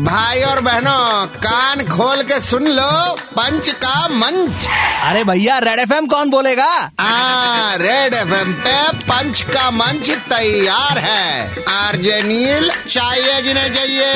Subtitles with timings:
[0.00, 2.90] भाई और बहनों कान खोल के सुन लो
[3.30, 4.66] पंच का मंच।
[5.04, 6.68] अरे भैया रेड एफएम कौन बोलेगा?
[7.00, 14.14] आ रेड एफएम पे पंच का मंच तैयार है। आरजे नील चाहिए जिन्हें चाहिए।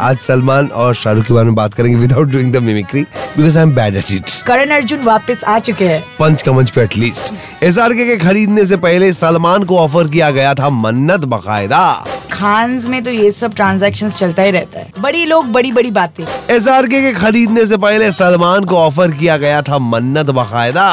[0.00, 3.02] आज सलमान और शाहरुख के बारे में बात करेंगे without doing the mimicry
[3.36, 6.70] because I am bad at it Karan Arjun वापस आ चुके हैं। पंच का मंच
[6.70, 7.32] पे एटलीस्ट
[7.64, 11.82] एस आर के खरीदने से पहले सलमान को ऑफ़र किया गया था मन्नत बकायदा।
[12.33, 16.23] खान्स में तो ये सब ट्रांजैक्शंस चलता ही रहता है बड़ी लोग बड़ी बड़ी बातें
[16.23, 20.89] एस के खरीदने से पहले सलमान को ऑफर किया गया था मन्नत बकायदा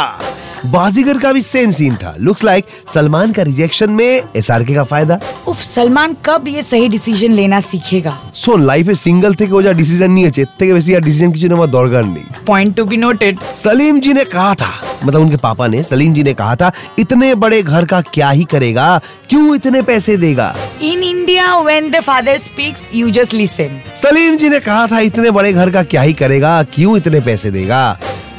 [0.67, 5.19] बाजीगर का भी सेम सीन था लुक्स लाइक सलमान का रिजेक्शन में एस का फायदा
[5.49, 10.11] उफ सलमान कब ये सही डिसीजन लेना सीखेगा শোন লাইফে সিঙ্গেল থেকে ও যা ডিসিশন
[10.15, 14.01] নিয়েছে এর থেকে বেশি আর ডিসিশন কিছু নেওয়ার দরকার নেই point to be noted Salim
[14.01, 14.73] ji ने कहा था
[15.05, 18.45] मतलब उनके पापा ने सलीम जी ने कहा था इतने बड़े घर का क्या ही
[18.47, 18.89] करेगा
[19.31, 20.49] क्यों इतने पैसे देगा
[20.85, 25.31] in India when the father speaks you just listen Salim ji ने कहा था इतने
[25.33, 27.83] बड़े घर का क्या ही करेगा क्यों इतने पैसे देगा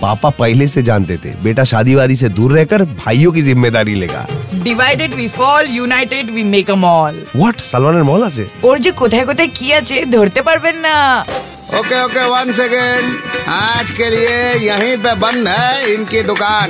[0.02, 4.26] पापा पहले से जानते थे बेटा शादी वादी से दूर रहकर भाइयों की जिम्मेदारी लेगा
[4.64, 9.26] divided we fall united we make a mall what সালমানের মল আছে ওর যে কোথায়
[9.30, 10.98] কোথায় কি আছে ধরতে পারবেন না
[11.74, 13.06] ओके ओके वन सेकेंड
[13.50, 16.70] आज के लिए यहीं पे बंद है इनकी दुकान